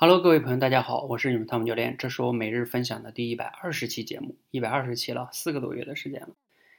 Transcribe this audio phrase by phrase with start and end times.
[0.00, 6.28] Hello，各位朋友，大家好，我是你们汤姆教练，这是我每日分享的第一百二十期节目，一百二十期了，四个多月的时间了。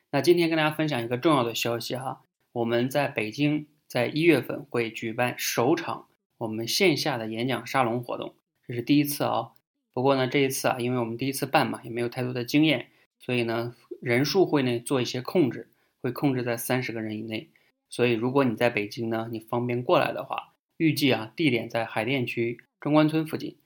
[0.09, 2.21] 那今天跟大家分享一个重要的消息哈，
[2.53, 8.35] 我们在北京在一月份会举办首场我们线下的演讲沙龙活动，
[8.65, 9.51] 这是第一次啊。
[9.91, 12.87] 不过呢，这一次啊，因为我们第一次办嘛，也没有太多的经验，
[13.19, 15.67] 所以呢，人数会呢做一些控制，
[16.01, 17.49] 会控制在三十个人以内。
[17.89, 22.61] 所以如果你在北京呢，你方便过来的话，预计啊地点在海淀区。
[22.79, 23.57] 中关村附近，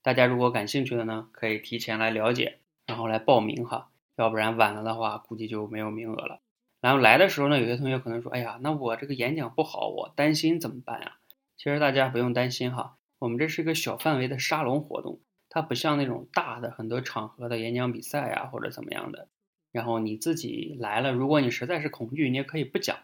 [0.00, 2.56] 大家如果感兴趣的呢，可以提前来了解，
[2.86, 6.40] 然后来报名哈，要不然晚了的话，估计就没有名额了。
[6.80, 11.18] 然后来的时候呢，有些同学可能说，哎呀，那我这个演讲不好，我担心怎么办呀？
[11.58, 15.20] 其实大家不用担心哈，我们这是一个小范围的沙龙活动，
[15.50, 19.28] 它不像那种大的很多场合的演讲比赛呀或者怎么样的。
[19.70, 22.96] 然后你自己来了，如果你实在是恐惧，你也可以不讲，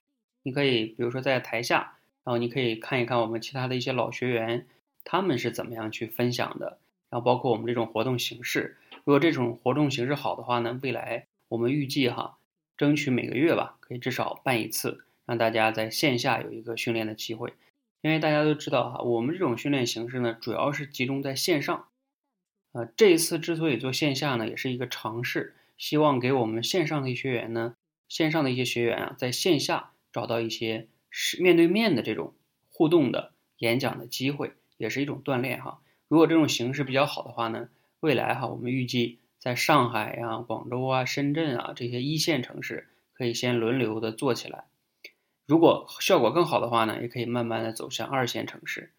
[0.43, 4.67] 你可以比如说在台下，然后你可以看一看我们其他的一些老学员。
[5.05, 6.79] 他们是怎么样去分享的？
[7.11, 12.39] 然后包括我们这种活动形式，如果这种活动形式好的话呢，未来我们预计哈，
[12.77, 17.55] 争取每个月吧，可以至少办一次，让大家在线下有一个训练的机会。
[18.03, 21.87] 因为大家都知道哈，我们这种训练形式呢，主要是集中在线上。
[22.73, 27.75] 呃，这一次之所以做线下呢，也是一个尝试，希望给我们线上的学员呢，
[28.07, 32.35] 线上的一些学员啊，在线下找到一些是面对面的这种
[32.71, 34.53] 互动的演讲的机会。
[34.79, 35.81] 也是一种锻炼哈。
[36.09, 37.69] 如果这种形式比较好的话呢，
[38.01, 44.65] 未来哈，我们预计在上海呀、广州啊、深圳啊这些一线城市可以先轮流的做起来。
[45.47, 48.93] 如果效果更好的话呢，也可以慢慢的走向二线城市。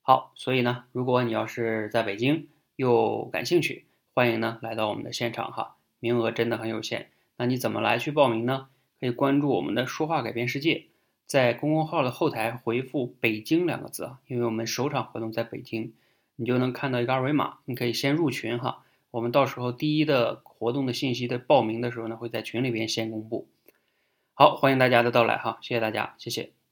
[0.00, 7.10] 好，所以呢，如果你要是在北京又感兴趣，欢迎呢来到我们的现场哈，名额真的很有限。
[7.36, 8.68] 那你怎么来去报名呢？
[9.00, 10.86] 可以关注我们的说话改变世界。
[11.26, 15.92] 在公众号的后台回复“北京”两个字啊，因为我们首场活动在北京，
[16.36, 18.84] 你就能看到一个二维码，你可以先入群哈。
[19.10, 23.48] 我们到时候第一的活动的信息的报名的时候呢，会在群里边先公布。
[24.34, 26.63] 好，欢迎大家的到来哈，谢谢大家，谢谢。